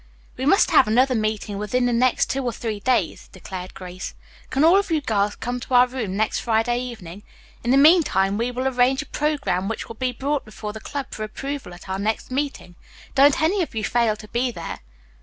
[0.35, 4.15] "We must have another meeting within the next two or three days," declared Grace.
[4.49, 7.21] "Can all of you girls come to our room next Friday evening?
[7.63, 11.05] In the meantime we will arrange a programme which will be brought before the club
[11.11, 12.73] for approval at our next meeting.
[13.13, 14.79] Don't any of you fail to be there."